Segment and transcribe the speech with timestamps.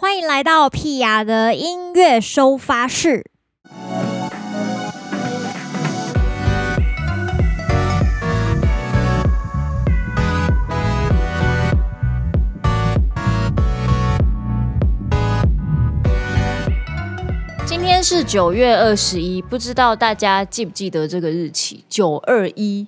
[0.00, 3.28] 欢迎来到屁雅的音乐收发室。
[17.66, 21.80] 今天是九月二十一，不知道大家记不记得这个日期？
[21.88, 22.86] 九二一。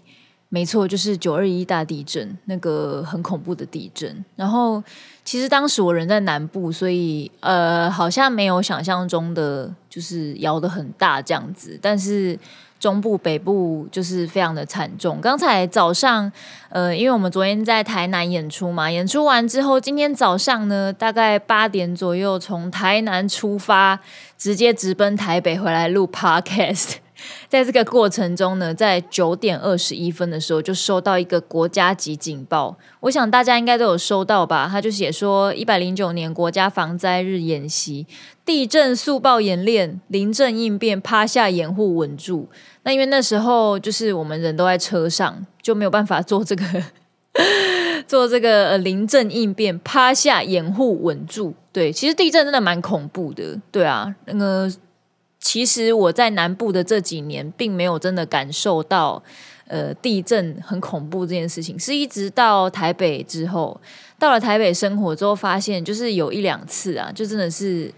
[0.52, 4.24] 没错，就是九二一大地震，那个很恐怖的地震。
[4.34, 4.82] 然后，
[5.24, 11.78] 其实当时我人在南部，所以呃，好像没有想象中的就是摇得很大这样子。
[11.80, 12.36] 但是
[12.80, 15.20] 中部、北部就是非常的惨重。
[15.20, 16.32] 刚才早上，
[16.70, 24.00] 呃，因为我们昨天在台南演出嘛，演出完之后，今天早上呢，大概八点左右从台南出发，
[24.36, 26.94] 直接直奔台北回来录 Podcast。
[27.48, 34.68] 在这个过程中呢，在九点二十一分的时候就收到一个国家级警报，我想大家应该都有收到吧？
[34.70, 38.06] 他就写说，一百零九年国家防灾日演习，
[38.44, 42.48] 地震速报演练，临阵应变，趴下掩护稳住。
[42.82, 46.64] 那因为那时候就是我们人都在车上，就没有办法做这个
[48.06, 51.54] 做这个呃临阵应变，趴下掩护稳住。
[51.72, 54.70] 对，其实地震真的蛮恐怖的，对啊，那个。
[55.40, 59.22] 其实我在南部的这几年，并没有真的感受到，
[59.66, 61.78] 呃，地震很恐怖这件事情。
[61.78, 63.80] 是一直到台北之后，
[64.18, 67.90] 到了台北生活之后，发现就是有一两次啊，就真的是，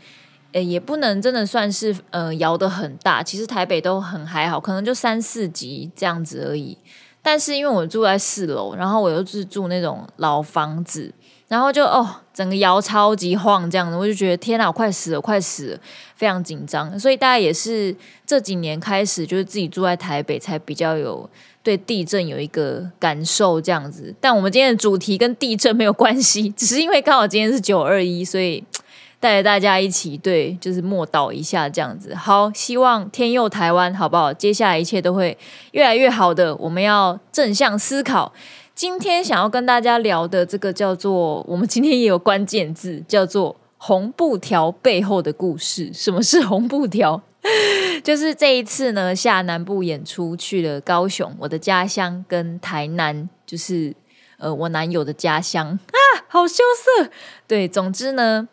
[0.52, 3.22] 呃，也不能真的算是呃摇得很大。
[3.22, 6.78] 其实台北都很还好，可能就三四级这样子而已。
[7.20, 11.12] 但是因为我住在四楼，然后我又是住那种老房子。
[11.53, 15.78] 然后就哦，整个摇超级晃，这样子，我就觉得天哪，快死了，快死了，
[16.17, 16.98] 非常紧张。
[16.98, 17.94] 所以大家也是
[18.25, 21.28] 这几年开始，就是自己住在台北，才比较有
[21.62, 24.14] 对地震有一个感受这样子。
[24.19, 28.64] 但我们今天的主题跟地震没有关系，只是因为刚好今天是九二一，所以
[29.20, 32.14] 带着大家一起对，就是默祷一下这样子。
[32.14, 34.33] 好，希望天佑台湾，好不好？
[34.33, 35.37] 接下来一切都会
[35.72, 36.56] 越来越好的。
[36.56, 38.32] 我们要正向思考。
[38.75, 45.93] 今天想要跟大家聊的这个叫做，我们今天也有关键字，叫做红布条背后的故事。
[45.93, 47.22] 什么是红布条？
[48.03, 53.94] 就是这一次呢，下南部演出去了高雄，我的家乡跟台南，就是
[54.38, 57.11] 呃我男友的家乡啊，好羞涩。
[57.47, 58.49] 对，总之呢，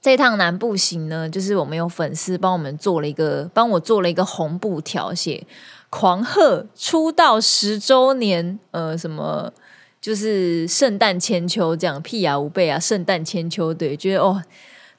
[0.00, 5.46] 这趟南部行呢，就是我们有粉丝帮我们做了一个，帮我做了一个红布条写。
[5.94, 9.52] 狂贺出道十周年，呃，什么
[10.00, 14.42] 就是圣诞千秋这样，屁雅无备啊，圣诞千秋，对，觉得哦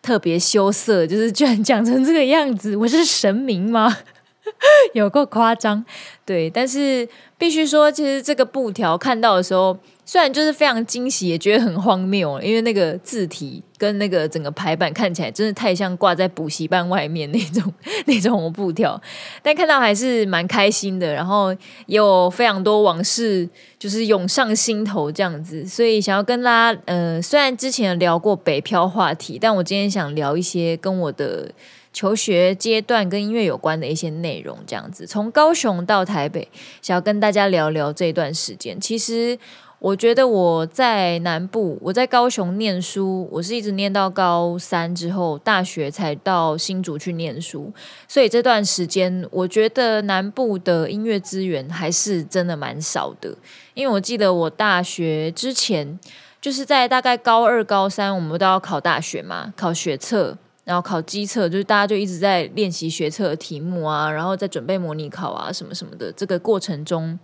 [0.04, 3.98] 特别羞涩，就是居然讲成这个样子，我是神明吗？
[4.94, 5.84] 有够夸张，
[6.26, 9.78] 对，但是必须说，其实这个布条看到的时候。
[10.06, 17.74] 虽然就是非常惊喜，也觉得很荒谬，因为那个字体跟那个整个排版看起来真的太像挂在补习班外面那种
[18.06, 19.02] 那种布条，
[19.42, 21.14] 但看到还是蛮开心的。
[21.14, 21.54] 然后
[21.86, 23.48] 也有非常多往事
[23.80, 31.50] 就是涌上心头这样子，所以想要跟大家，呃，虽然之前聊过北漂话题，但我今天想聊一些跟我的
[31.94, 36.50] 求学阶段跟音乐有关的一些内容，这样子从高雄到台北，
[36.82, 39.40] 想要跟大家聊聊这段时间，其实。
[39.84, 47.70] 我觉得我在南部，我在高雄念书，我是一直念到高三之后，大学才到新竹去念书。
[48.08, 53.36] 所以这段时间，我觉得南部的音乐资源还是真的蛮少的。
[53.74, 56.00] 因为我记得我大学之前，
[56.40, 66.12] 就是在大概高二、高三，我们都要考大学嘛，考学测，然后考基测，就是大家就一直在练习学测的题目啊，然后在准备模拟考啊，什么什么的。
[66.12, 67.20] 这个过程中。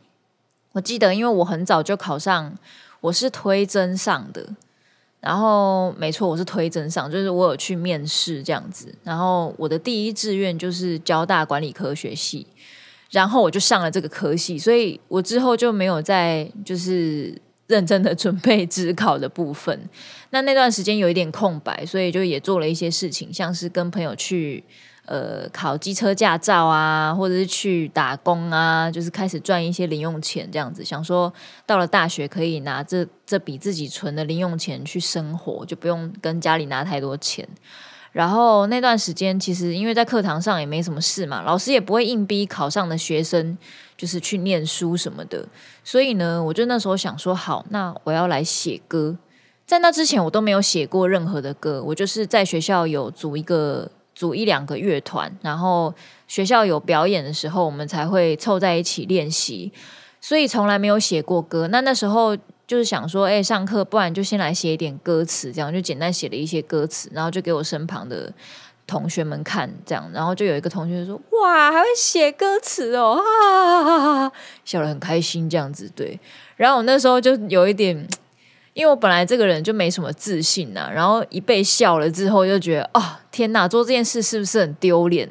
[0.74, 2.56] 我记得，因为我很早就考上，
[3.02, 4.48] 我是推甄上的，
[5.20, 12.46] 然后没错，我是推甄上，就是我有去面试这样子，然后我的第一志愿就是交大管理科学系，
[13.10, 17.36] 然后我就上了这个科系，所以我之后就没有再就是
[17.70, 19.90] 认真的准备指考的部分，
[20.32, 24.66] 那那段时间有一点空白，所以就也做了一些事情，像是跟朋友去。
[25.06, 30.86] 呃，考机车驾照啊，或者是去打工啊，就是开始赚一些零用钱，这样子。
[30.86, 31.34] 想说
[31.66, 37.48] 到了大学可以拿这这笔自己存的零用钱去生活，就不用跟家里拿太多钱。
[38.12, 43.58] 然后那段时间，其实因为在课堂上也没什么事嘛，老师也不会硬逼考上的学生
[44.00, 45.46] 就是去念书什么的。
[45.84, 49.16] 所以呢，我就那时候想说，好，那我要来写歌。
[49.68, 53.92] 在那之前，我都没有写过任何的歌，我就是在学校有组一个。
[54.16, 55.94] 组一两个乐团，然后
[56.28, 59.72] 学校有表演的时候，我们才会凑在一起练习。
[60.20, 61.70] 所以从来没有写过歌。
[61.70, 62.36] 那那时候
[62.68, 68.30] 就是想说，哎，上课不然就先来写一点歌词，这样就简单写了一些歌词，然后就给我身旁的
[68.90, 76.20] 同学们看，这样，然后就有一个同学说，哇，还会写歌词哦，哈哈哈哈，笑得很开心，这样子，对。
[76.56, 77.96] 然后我那时候就有一点，
[78.74, 83.02] 因为我本来这个人就没什么自信呐，然后一被笑了之后，就觉得，哦，
[83.32, 85.30] 天哪，做这件事是不是很丢脸？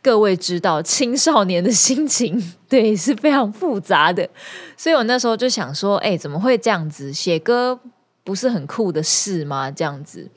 [0.00, 2.38] 各位知道青少年的心情，
[2.68, 4.28] 对，是非常复杂的，
[4.76, 7.12] 所以我那时候就想说，哎，怎么会这样子？
[7.12, 7.80] 写歌
[8.22, 9.70] 不是很酷的事吗？
[9.70, 10.30] 这样子，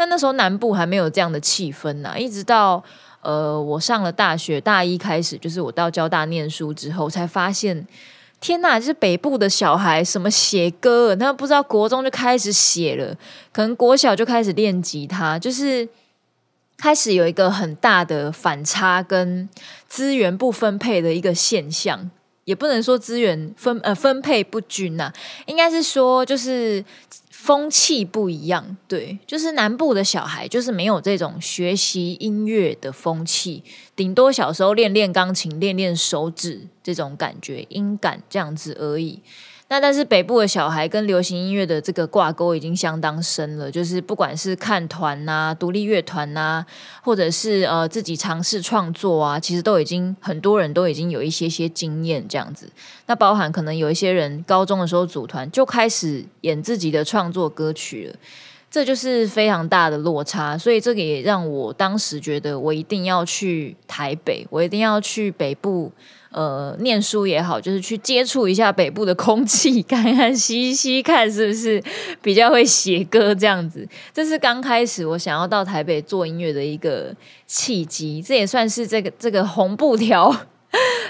[0.00, 2.82] 但那时候南部还没有这样的气氛呐，一直到
[3.20, 7.86] 呃我上了大学大一开始，就是我到交大念书之后，才发现，
[8.40, 13.14] 天呐，就是北部的小孩什么写歌，他不知道国中就开始写了，
[13.52, 15.86] 可能国小就开始练吉他，就是。
[16.82, 19.46] 开始有一个很大的反差跟
[19.86, 22.10] 资源不分配的一个现象，
[22.46, 25.12] 也不能说资源分呃分配不均呐、
[25.44, 26.82] 应该是说就是
[27.42, 28.76] 风气不一样。
[28.86, 33.64] 对，就是南部的小孩就是没有这种学习音乐的风气，
[33.96, 39.22] 顶多小时候练练钢琴、练练手指这种感觉音感这样子而已。
[39.72, 46.66] 那但是北部的小孩跟流行音乐的这个挂钩已经相当深了，就是不管是看团呐、独立乐团呐，
[47.04, 52.68] 或者是呃自己尝试创作啊，其实都已经很多人都已经有一些些经验这样子。
[53.06, 58.16] 那包含可能有一些人高中的时候组团就开始演自己的创作歌曲了，
[58.68, 60.58] 这就是非常大的落差。
[60.58, 65.92] 所以这个也让我当时觉得我一定要去台北，我一定要去北部。
[66.32, 71.82] 呃，念书也好，就是去接触一下北部的空气，看看吸吸看是不是
[72.22, 73.84] 比较会写歌这样子。
[74.14, 77.12] 这是刚开始我想要到台北做音乐的一个
[77.48, 80.46] 契机，这也算是这个 这个红布条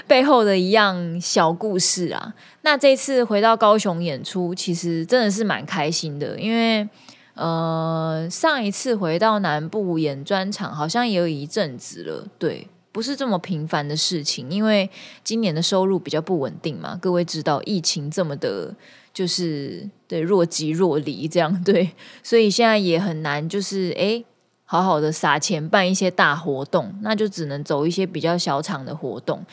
[0.07, 2.33] 背后的一样小故事啊。
[2.63, 6.89] 那这次回到高雄演出，其实真的是蛮开心的，因为
[7.35, 12.67] 呃，上一次回到南部演专场，好像也有一阵子了，对。
[12.91, 14.89] 不是这么频繁的事情，因为
[15.23, 16.97] 今年的收入比较不稳定嘛。
[17.01, 18.75] 各位知道疫情这么的，
[19.13, 21.91] 就是对若即若离这样对，
[22.21, 24.25] 所以现在也很难，就是诶
[24.65, 29.45] 好好的撒钱办一些大活动，那就只能走一些比较小场的活动。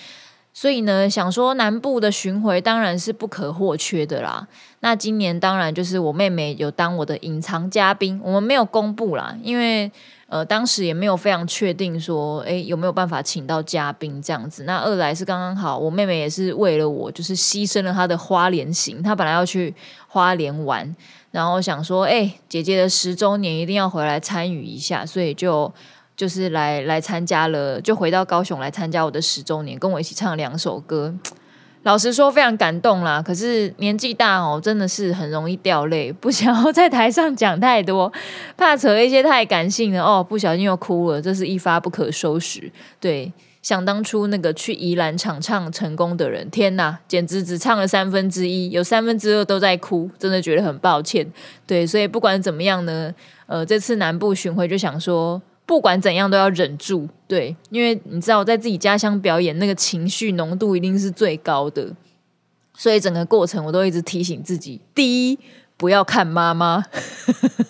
[0.53, 4.49] 所以呢，想说南部的巡回当然是不可或缺的啦。
[4.81, 9.93] 那今年当然就是我妹妹有当我的隐藏嘉宾，我们没有公布啦，因为。
[10.31, 14.65] 呃，当时也没有非常确定说，诶，有没有办法请到嘉宾这样子。
[14.65, 19.03] 那二来是刚刚好，我妹妹也是为了我，就是牺牲了她的花莲行。
[19.03, 19.75] 她本来要去
[20.07, 20.95] 花莲玩，
[21.31, 25.73] 然后想说，诶，姐姐的十周年一定要回来参与一下，所以就
[26.15, 31.15] 就是来来参加了，就回到高雄来参加我的十周年，跟我一起唱两首歌。
[31.89, 33.23] 老实说，非常感动啦。
[33.23, 38.13] 可是年纪大哦，真的是很容易掉泪， 不想要在台上讲太多，
[38.59, 42.71] 怕扯一些太感性的哦，不小心又哭了，这是一发不可收拾。
[43.01, 43.33] 对，
[43.63, 51.27] 想当初那个去宜兰场唱成功的人，天哪，简直只唱了三分之一，有三分之二都在哭，真的觉得很抱歉。
[51.67, 53.11] 对，所以不管怎么样呢，
[53.47, 55.41] 呃，这次南部巡回就想说。
[55.69, 61.91] 不管怎样都要忍住，对，因为你知道，在自己家乡表演，那个情绪浓度一定是最高的，
[62.73, 65.39] 所以整个过程我都一直提醒自己：第一，
[65.77, 66.83] 不要看妈妈；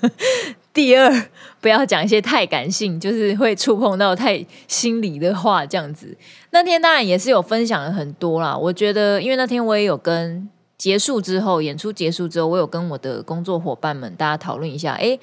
[0.73, 1.13] 第二，
[1.61, 6.17] 不要讲一些太感性，就是会触碰到太心里的话，这样子。
[6.51, 15.19] 那天当然也是有分享了很多啦，我觉得，因为那天我也有跟结束之后，演出结束之后，我有跟我的工作伙伴们大家讨论一下，诶。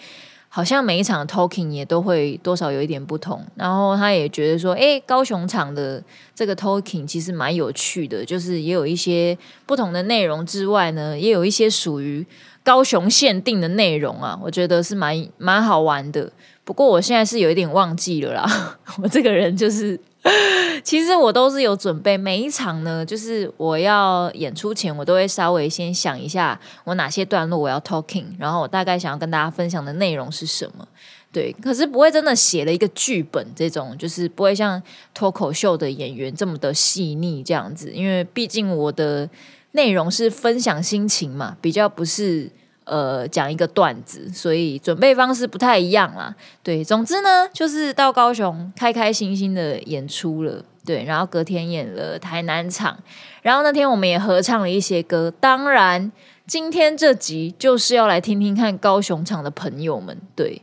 [0.56, 6.02] 好像每一场 talking 也都会多少有一点不同，然后他也觉得说，哎，高雄场的
[6.34, 12.26] 这个 talking 其实蛮有趣的，就是也有一些不同的内容之外呢，也有一些属于
[12.64, 16.32] 高雄限定的内容啊，我觉得是蛮蛮好玩的。
[16.64, 20.00] 不过我现在是有一点忘记了啦， 我这个人就是。
[20.84, 30.88] 其实我都是有准备，每一场呢，就是我要演出前，我都会稍微先想一下我哪些段落我要 talking，然后我大概想要跟大家分享的内容是什么。
[31.32, 34.82] 对，可是不会真的写了一个剧本，这种就是不会像
[35.14, 39.30] 脱口秀的演员这么的细腻这样子，因为毕竟我的
[39.74, 42.50] 内容是分享心情嘛，比较不是。
[42.86, 46.34] 呃，讲一个段子，所以准备方式不太一样啦。
[46.64, 50.64] 对，总之呢，就是到高雄开开心心的演出了。
[50.86, 52.96] 对，然后隔天演了台南场，
[53.42, 55.34] 然后那天我们也合唱了一些歌。
[55.40, 56.12] 当然，
[56.46, 60.16] 今天这集就是要来听听看高雄场的朋友们。
[60.36, 60.62] 对，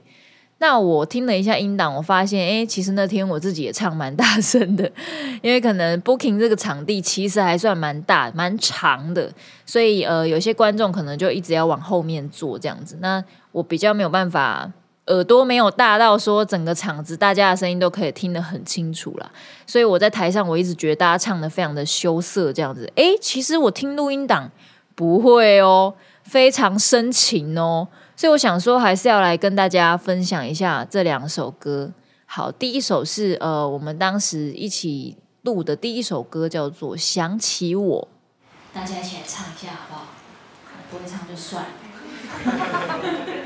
[0.62, 4.88] 那我听了一下音档，我发现，哎，其实那天我自己也唱蛮大声的，
[5.42, 9.28] 因为可能 Booking 这个场地其实还算蛮大、蛮长的，
[9.66, 12.96] 所以呃，有些观众可能就一直要往后面坐这样子。
[13.00, 14.70] 那我比较没有办法。
[15.08, 19.28] 耳朵没有大到说整个场子大家的声音都可以听得很清楚啦，
[19.66, 22.88] 所以我在台上我一直觉得大家唱得非常的羞涩这样子。
[22.94, 24.48] 诶，其实我听录音档
[24.94, 25.92] 不会哦，
[26.22, 27.88] 非常深情哦，
[28.22, 31.90] 所以我想说还是要来跟大家分享一下这两首歌。
[32.24, 38.08] 好，第一首是呃我们当时一起录的第一首歌，叫做《想起我》，
[38.72, 40.06] 大家一起来唱一下好不好？
[40.88, 41.70] 不会唱就算了。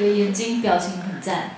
[0.00, 1.50] 对，眼睛表情很赞。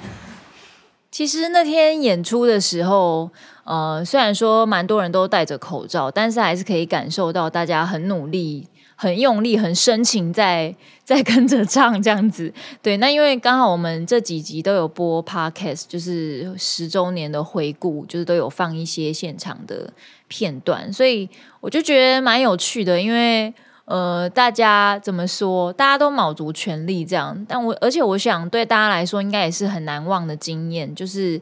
[1.13, 3.31] 其实那天演出的时候，
[3.63, 12.53] 呃，虽然说蛮多人都戴着口罩，但是还是可以感受到大家很努力、很用力、很深情在在跟着唱这样子。
[12.83, 19.93] 对，那因为刚好我们这几集都有播 Podcast，就是十周年的回顾，就是都有放一些现场的
[20.27, 21.29] 片段，所以
[21.61, 23.55] 我就觉得蛮有趣的，因为。
[23.85, 25.73] 呃，大家怎么说？
[25.73, 31.33] 大家都卯足全力这样，但我而且我想对大家来说，应该也是很难忘的经验，就是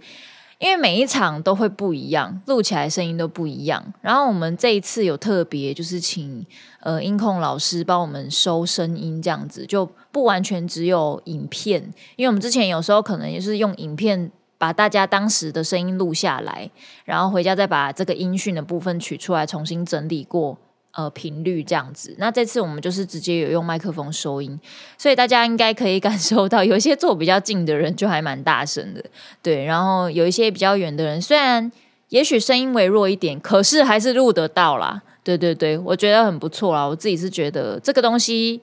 [0.59, 3.83] 因为每一场都会不一样，录起来声音都不一样。
[4.01, 6.45] 然后我们这一次有特别，就是请
[6.81, 11.83] 呃音控老师帮我们收声音，这样子就不完全只有影片，
[12.17, 16.71] 因为我们之前有时候可能也是用影片把大家当时的声音录下来，
[17.05, 20.57] 然后回家再把这个音讯的部分取出来，重新整理过。
[21.01, 22.15] 呃，频率这样子。
[22.19, 24.59] 那这次我们就是直接有用麦克风收音，
[24.99, 29.03] 所以大家应该可以感受到，有一些坐比较近的人就还蛮大声的，
[29.41, 29.65] 对。
[29.65, 31.71] 然后有一些比较远的人，虽然
[32.11, 35.01] 也许声音微弱一点，可是还是录得到啦。
[35.23, 36.85] 对对对，我觉得很不错啦。
[36.85, 38.61] 我自己是觉得这个东西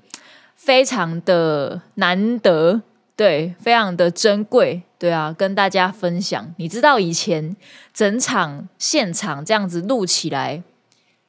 [0.55, 2.81] 非常的难得，
[3.15, 6.53] 对，非常的珍贵，对啊，跟大家分享。
[6.57, 7.55] 你知道以前
[7.93, 10.63] 整场现场这样子录起来。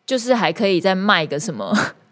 [0.08, 1.70] 就是还可以再卖个什么，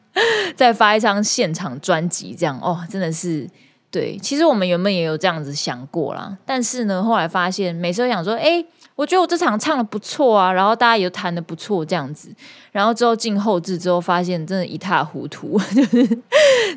[0.55, 3.49] 再发一张现场专辑这样哦，真的是
[3.91, 4.19] 对。
[4.19, 8.63] 其实我们原本也有这样子想过啦，但是呢，后来发现每次都想说，哎，
[8.97, 12.29] 我觉得我这场唱的不错啊，然后大家也弹的不错这样子，
[12.71, 16.19] 然后之后进后制之后，发现真的一塌糊涂， 就是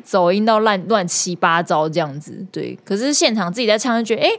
[0.02, 2.46] 走音到乱乱七八糟这样子。
[2.50, 4.30] 对，可是现场自己在唱就觉得，哎。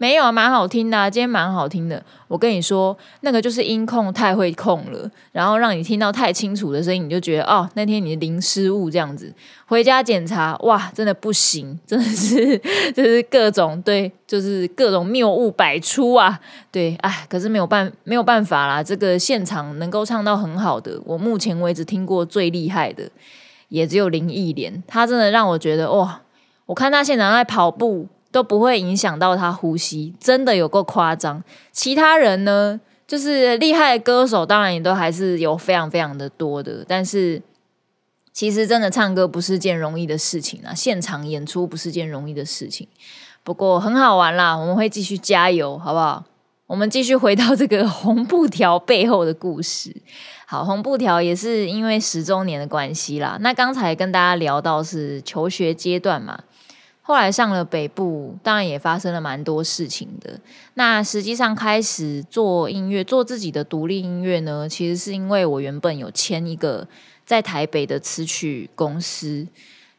[0.00, 2.00] 没有啊，蛮好听的啊，今天蛮好听的。
[2.28, 9.32] 我跟你说，那个就是音控太会控了，然后让你听到太清楚的声音，你就觉得哦，那天你零失误这样子。
[9.66, 12.56] 回家检查，哇，真的不行， 真的是
[12.94, 16.38] 就是各种对，就是各种谬误百出啊。
[16.70, 23.10] 对，哎，可是没有办没有办法啦，这个现场能够唱到很好的，我目前为止听过最厉害的，
[23.68, 26.20] 也只有林忆莲，她真的让我觉得哇，
[26.66, 28.06] 我看他现场在跑步。
[28.30, 31.42] 都不会影响到他呼吸，真的有够夸张。
[31.72, 36.84] 其他人呢，就是厉害的歌手，当然也都还是有非常非常的多的。
[36.86, 37.40] 但是，
[38.32, 42.86] 其实真的唱歌不是件容易的事情啊，现场演出不是件容易的事情。
[43.42, 46.24] 不过很好玩啦，我们会继续加油，好不好？
[46.66, 49.96] 我们继续回到这个红布条背后的故事。
[50.46, 53.38] 好，红布条也是因为十周年的关系啦。
[53.40, 56.38] 那刚才跟大家聊到是求学阶段嘛。
[57.08, 60.38] 后来上了北部，当然也发生了蛮多事情的。
[60.74, 66.86] 那实际上开始做音乐，做自己的独立音乐呢，其实是因为我原本有签一个
[67.24, 69.46] 在台北的词曲公司，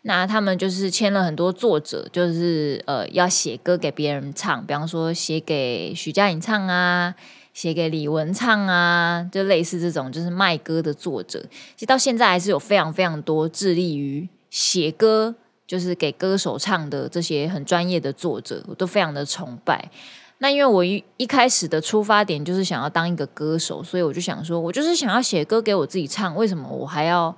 [0.04, 7.16] 那他们就是签了很多作者，就是呃要写歌给别人唱，比方说写给徐佳莹唱啊，
[7.56, 11.44] 写给李玟唱啊，就类似这种就是卖歌的作者。
[11.76, 15.34] 其实到现在还是有非常非常多致力于写歌。
[15.70, 19.92] 就是给歌手唱的这些很专业的作者，我都非常的崇拜。
[20.40, 27.38] 那因为我一一开始的出发点就是想要当一个歌手，所以我就想说，我就是想要写歌给我自己唱，为什么我还要？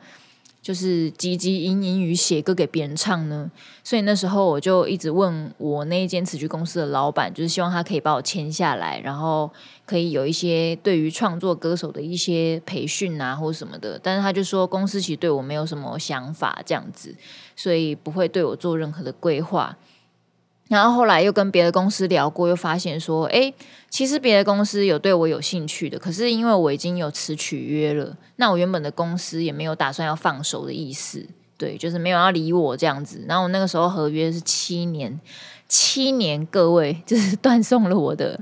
[0.61, 3.49] 就是汲汲营营于写歌给别人唱呢，
[3.83, 9.49] 所以那时候我就一直问我那一间词曲公司的老板，就是希望他可以把我签下来，然后
[9.87, 13.99] 可以有一些对于创作歌手的一些培训啊，或什么的。
[14.03, 17.15] 但是他就说公司其实对我没有什么想法这样子，
[17.55, 19.75] 所以不会对我做任何的规划。
[20.71, 23.53] 然后后来又跟别的公司聊过，又发现说，哎，
[23.89, 33.25] 其实别的公司有对我有兴趣的，可是因为我已经有词取约了，那我原本的公司也没有打算要放手的意思，对，就是没有要理我这样子。
[33.27, 35.19] 然后我那个时候合约是七年，
[35.67, 38.39] 七年，各位就是 断送了我的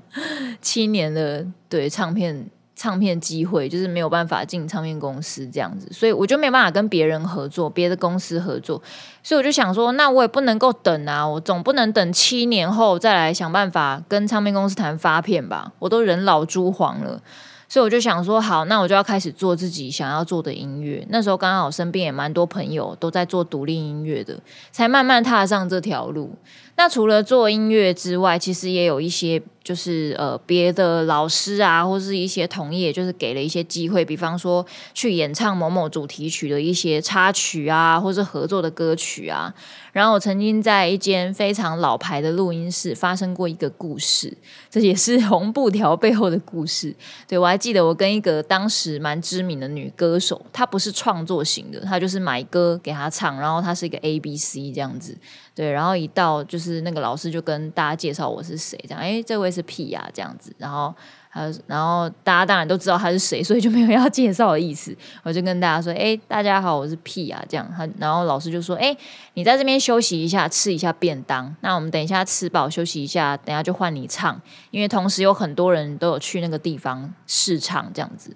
[0.61, 2.51] 七年的对唱片。
[2.79, 8.81] 唱片机会就是没有办法进唱片公司这样子，所以我就没办法跟别人合作，别的公司合作，
[9.21, 17.21] 所以我就想说，那我也不能够等啊，我总不能等七年后再来想办法跟唱片公司谈发片吧，我都人老珠黄了，
[17.67, 21.05] 所以我就想说，好，那我就要开始做自己想要做的音乐。
[21.09, 24.39] 那时候刚好身边也蛮多朋友都在做独立音乐的，
[24.71, 26.33] 才慢慢踏上这条路。
[26.79, 39.53] 那除了做音乐之外，其实也有一些就是呃别的老师啊，或是一些同业，就是给了一些机会，比方说去演唱某某主题曲的一些插曲啊，或是合作的歌曲啊。
[39.91, 44.37] 然后我曾经在一间非常老牌的录音室发生过一个故事，
[44.69, 46.95] 这也是 红布条背后的故事。
[47.27, 55.17] 对，我还记得，我跟一个当时蛮知名的女歌手，她不是创作型的，她就是买歌给她唱，然后她是一个 A B C 这样子。
[55.59, 60.95] 对，然后一到就是那个老师就跟大家介绍我是谁，这样，哎，这位是 P 啊，这样子，然后
[61.29, 61.53] 还有。
[61.67, 64.95] 然后大家当然都知道他是谁，所以就没有要介绍的意思。
[65.21, 68.95] 我就跟大家说：“哎，大家好，我是屁啊。”这样，他然后老师就说：“哎，
[69.33, 71.53] 你在这边休息一下，吃一下便当。
[71.59, 74.41] 那我们等一下吃饱休息一下，等一下就换你唱，
[74.71, 78.33] 因为同时有很多人都有去那个地方试唱这样子。”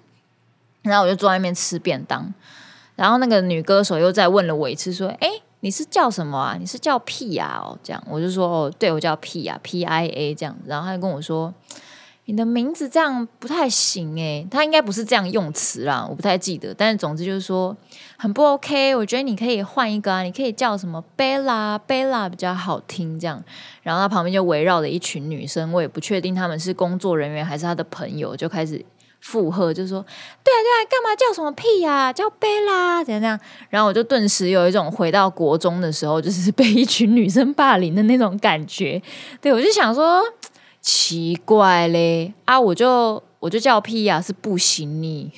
[0.82, 2.34] 然后我就坐在那边吃便当，
[2.96, 5.30] 然后那个女歌手又再问了我一次，说：“哎，
[5.64, 6.56] 你是叫什么啊？
[6.60, 7.58] 你是叫屁啊？
[7.64, 10.54] 哦，这样，我就说：哦，对，我叫屁啊，P I A 这样。
[10.66, 11.54] 然后他就跟我说。
[12.26, 16.72] 你的名字这样不太行诶，他应该不是这样用词啦，我不太记得。
[16.72, 17.76] 但是总之就是说
[18.16, 23.44] 很不 OK，我觉得你可以换一个啊，你可以叫什么 Bella，Bella 比较好听这样。
[23.82, 28.82] 然后他旁边就围绕着一群女生，我也不确定他们是工作人员还是他的朋友，就开始
[29.24, 30.00] 附和，就说
[30.44, 33.40] 对啊对啊，干嘛叫什么屁呀，叫贝拉怎样怎样。
[33.70, 39.00] 然后我就顿时有一种回到国中的时候，就是 被一群女生霸凌的那种感觉。
[39.40, 40.22] 对，我就想说。
[40.86, 42.60] 奇怪嘞啊！
[42.60, 45.32] 我就我就叫屁呀，是不行你。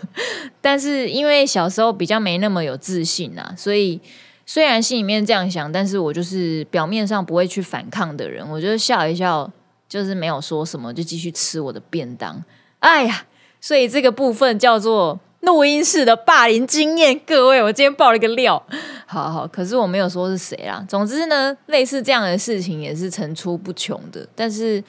[0.60, 3.98] 但是因为小时候比较没那么有自信啊，所以
[4.44, 8.46] 虽然心里面这样想，但是我就是表面上不会去反抗的人。
[8.50, 9.50] 我就笑一笑，
[9.88, 12.44] 就是没有说什么，就继续吃我的便当。
[12.80, 13.24] 哎呀，
[13.60, 17.18] 所以这个部分叫做录音室的霸凌经验。
[17.26, 18.62] 各位，我今天爆了一个料，
[19.06, 20.84] 好好，可是我没有说是谁啦。
[20.88, 24.80] 总之呢，类似这样的事情也是层出不穷的，但是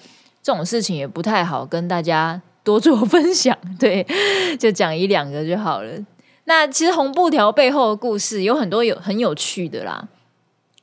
[0.42, 4.06] 这种事情也不太好跟大家多做分享，对，
[4.60, 5.92] 就讲一两个就好了。
[6.46, 10.08] 那其实红布条背后的故事有很多有很有趣的啦，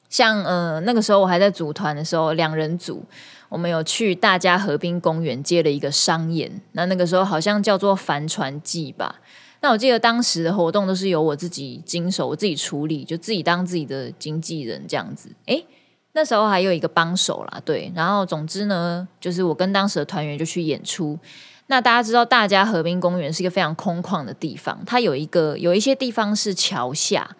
[0.09, 3.05] 像呃那个时候我还在组团的时候，两人组，
[3.49, 9.21] 我们有去大家河滨公园接了一个商演，那那个时候好像叫做帆船祭吧。
[9.61, 15.31] 那我记得当时的活动都是由我自己经手，我自己处理，就自己当自己的经纪人这样子。
[15.47, 15.67] 诶，
[16.13, 17.91] 那时候还有一个帮手啦，对。
[17.95, 21.19] 然后总之呢，就是我跟当时的团员就去演出。
[21.67, 27.37] 那大家知道，大家河滨公园是一个非常空旷的地方，它有一个有一些地方是桥下。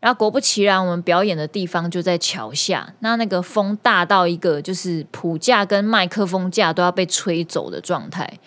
[0.00, 2.94] 然后果不其然，我们表演的地方就在桥下。
[3.00, 8.38] 那那个风大到一个，就是谱架跟麦克风架都要被吹走的状态。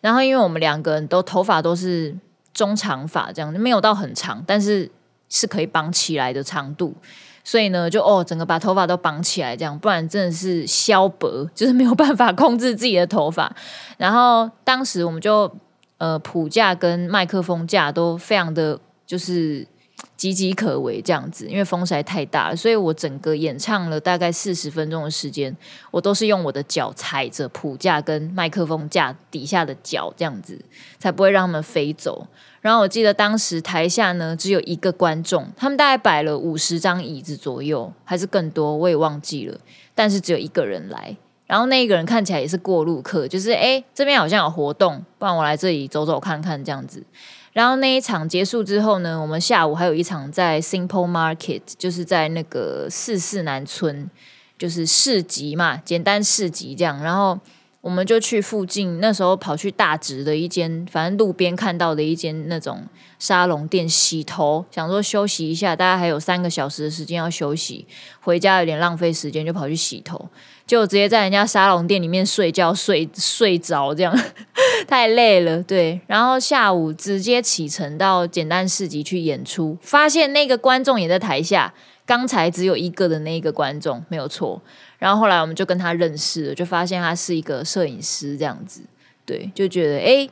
[0.00, 2.16] 然后因为我们两个人都头发都是。
[2.54, 4.90] 中长发这样没有到很长，但是
[5.28, 6.92] 是可以绑起来的长度，
[7.44, 13.54] 所以呢，就哦，整个把头发都绑起来这样，不然真的是削薄，就是没有办法 控制自己的头发。
[13.96, 15.48] 然后当时我们就
[15.98, 19.64] 呃，谱架跟麦克风架都非常的就是
[20.18, 25.56] 岌岌可危这样子，因为风实在太大了，所以我整个演唱了大概四十分钟的时间，
[25.92, 30.60] 我都是用我的脚踩着谱架跟麦克风架底下的脚这样子，
[30.98, 32.26] 才不会让他们飞走。
[32.60, 39.56] 然后我记得当时台下呢只有一个观众，他们大概摆了五十张椅子左右，还是更多，我也忘记了。
[39.94, 47.04] 但是只有一个人来，然后那一个人看起来也是过路客，就是诶，这边好像有活动，不然我来这里走走看看这样子。
[47.52, 54.10] 然后那一场结束之后呢，我们下午还有一场在 Simple Market，就是在那个四四南村，
[54.58, 57.38] 就是市集嘛，简单市集这样，然后。
[57.80, 62.84] 我们就去附近，那时候跑去大直的一间，反正路边看到的一间那种
[63.20, 67.86] 沙龙店洗头，想说休息一下，大概还有三个小时的时间要休息，
[68.20, 70.28] 回家有点浪费时间，就跑去洗头，
[70.68, 74.14] 就直接在人家沙龙店里面睡觉，睡睡着这样，
[74.86, 75.98] 太累了，对。
[76.06, 81.72] 然后下午直接启程到简单市集去演出，发现那个观众也在台下，
[82.04, 84.60] 刚才只有一个的那个观众没有错。
[84.98, 88.82] 然后后来我们就跟他认识了，就发现他是一个摄影师，这样子，
[89.24, 90.28] 对，就觉得诶，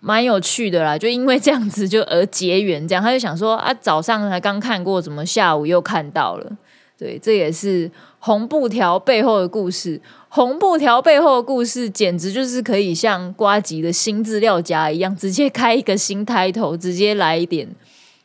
[0.00, 0.98] 蛮有趣的啦。
[0.98, 6.56] 就因为这样子就而结缘，这样他就想说啊，早上才刚看过，怎么下午又看到了？
[6.98, 10.00] 对，这也是红布条背后的故事。
[10.28, 17.68] 红布条背后的故事，简直就是可以像瓜吉的新资料夹一样，直接开一个新 title，直接来一点，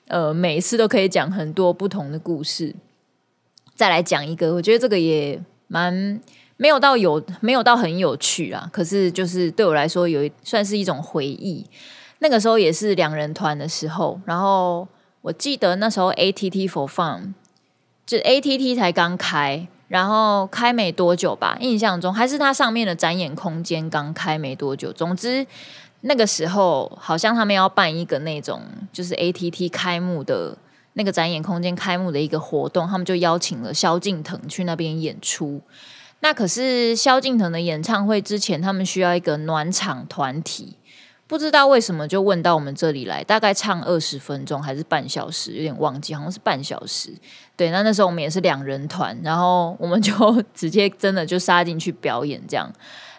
[0.08, 2.74] 呃，每次都可以讲很多不同的故事。
[3.76, 6.22] 再来讲一个，我觉得这个也蛮
[6.56, 11.66] 没有到有没有到很有趣啊，可是就是对我来说有算是一种回忆。
[12.20, 14.88] 那个时候也是两人团的时候，然后
[15.22, 17.34] 我记得那时候 ATT for Fun
[18.06, 24.92] 就 ATT 才刚开，然后开没多久吧，印象中还是它上面的展演空间刚开没多久。
[24.92, 25.46] 总之
[26.02, 28.62] 那个时候好像他们要办一个那种
[28.92, 30.58] 就是 ATT 开幕的
[30.94, 35.62] 那个展演空间开幕的一个活动，他们就邀请了萧敬腾去那边演出。
[36.20, 40.76] 那可是萧敬腾的演唱会之前，他们需要一个暖场团体。
[41.32, 47.10] 不知道为什么就问到我们这里来，大概唱二十分钟还是半小时，有点忘记，好像是半小时。
[47.56, 50.12] 对，那那时候我们也是两人团，然后我们就
[50.54, 52.70] 直接真的就杀进去表演这样。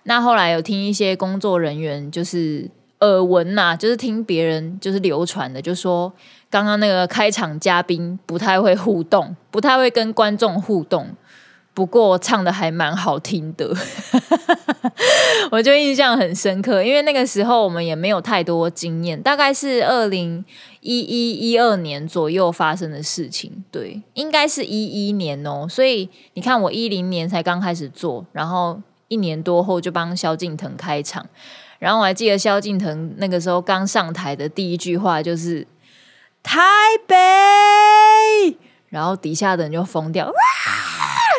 [0.02, 2.70] 那后来有听一些工作人员就是
[3.00, 6.12] 耳闻呐，就是听别人就是流传的，就说
[6.50, 11.08] 刚刚那个开场嘉宾不太会互动，不太会跟观众互动。
[11.74, 13.74] 不过唱的还蛮好听的，
[15.50, 20.44] 我就印象很深刻，因为那个时候我们也没有太多经验，大概是二零
[20.80, 31.26] 一一一二年左右发生的事情，对，应该是一一年哦，所以你看我一零年才刚开始做，然后一年多后就帮萧敬腾开场，
[31.78, 35.66] 然后我还记得萧敬腾那个时候刚上台的第一句话就是
[36.42, 36.60] 台
[37.06, 37.16] 北，
[38.92, 40.30] 然后底下的人就疯掉。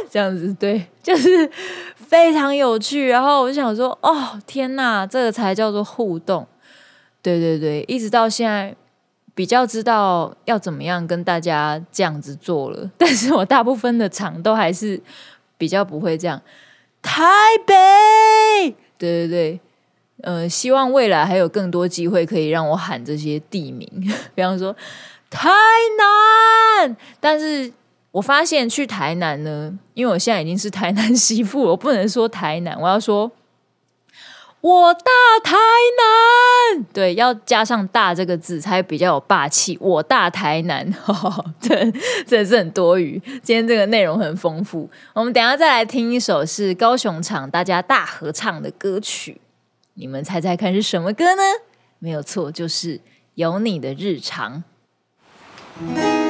[0.10, 1.50] 这样子对，就是
[1.96, 3.10] 非常有趣。
[3.10, 6.48] 然后我就想说，哦天哪，这个才叫做互动。
[7.22, 8.76] 对对对，一直到现在
[9.34, 12.90] 比较知道要怎么样跟大家这样子做了。
[12.98, 15.02] 但是我大部分的场都还是
[15.58, 16.42] 比较不会这样。
[17.02, 17.24] 台
[17.66, 19.60] 北，对对对，
[20.22, 23.90] 呃，希望未来还有更多机会可以让我喊这些地名，
[24.36, 24.76] 比方说
[25.34, 25.50] 台
[25.98, 27.74] 南，但是。
[28.14, 33.32] 我发现去台南呢，因为我现在已经是台南媳妇，我不能说台南，我要说
[34.62, 35.02] 我大
[35.44, 35.58] 台
[36.78, 39.76] 南，对，要加上“大”这个字才比较有霸气。
[39.82, 41.92] 我大台南，呵呵对，
[42.28, 43.20] 这是很多余。
[43.42, 49.42] 今天这个内容很丰富，我们等下再来听一首是高雄场大家大合唱的歌曲，
[49.96, 51.42] 你们猜猜看是什么歌呢？
[51.98, 53.02] 没有错，就是
[53.34, 54.64] 有你的日常。
[55.80, 56.23] 想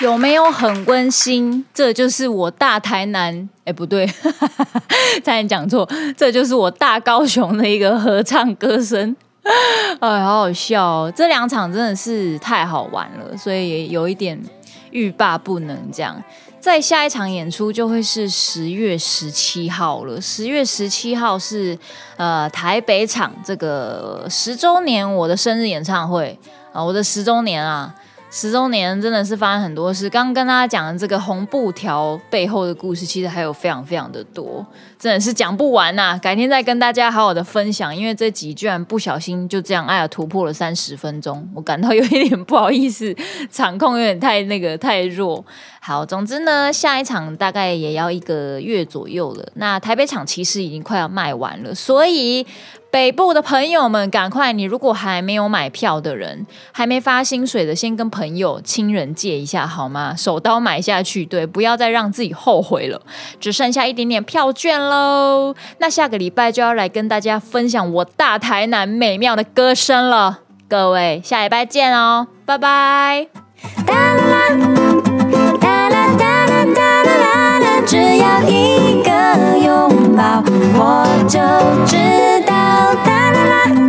[0.00, 1.64] 有没有很温馨？
[1.74, 4.06] 这就是我大台南，哎，不对，
[5.24, 9.16] 差点讲错，这就是我大高雄的一个合唱歌声，
[9.98, 11.12] 哎，好好笑哦！
[11.14, 14.40] 这两场真的是太好玩了，所以也有一点
[14.92, 15.76] 欲罢不能。
[15.92, 16.22] 这样，
[16.60, 20.20] 再下一场演出就会是十月十七号了。
[20.20, 21.76] 十月十七号是
[22.16, 26.38] 呃台北场这个十周年我的生日演唱会
[26.72, 27.92] 啊，我的十周年啊。
[28.30, 34.64] 十周年真的是发生很多事，刚刚跟大家讲的这个红布条背后的故事，其实还有非常非常的多，
[34.98, 43.16] 真的是讲不完呐、改天再跟大家好好的分享，因为这集居然不小心就这样，哎呀，突破了三十分钟，我感到有一点不好意思，
[43.50, 45.42] 场控有点太那个太弱。
[45.80, 49.48] 好，总之呢，下一场大概也要一个月左右了。
[49.54, 52.46] 那台北场其实已经快要卖完了，所以。
[52.90, 54.52] 北部的朋友们，赶快！
[54.52, 60.14] 你如果还没有买票的人，还没发薪水的，先跟朋友、亲人借一下好吗？
[60.16, 63.02] 手刀买下去，对，不要再让自己后悔了。
[63.38, 65.54] 只剩下一点点票券喽。
[65.78, 70.40] 那下个礼拜就要来跟大家分享我大台南美妙的歌声了。
[70.66, 73.28] 各位，下礼拜见哦，拜拜。
[77.86, 78.87] 只要一
[79.36, 80.42] 的拥抱
[80.74, 81.38] 我就
[81.86, 81.96] 知
[82.46, 82.54] 道
[83.04, 83.87] 啦啦。